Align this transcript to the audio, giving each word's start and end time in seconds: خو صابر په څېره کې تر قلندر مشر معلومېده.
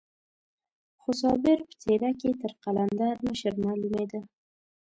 خو 1.01 1.09
صابر 1.21 1.57
په 1.67 1.73
څېره 1.81 2.11
کې 2.19 2.29
تر 2.41 2.51
قلندر 2.63 3.15
مشر 3.27 3.53
معلومېده. 3.65 4.21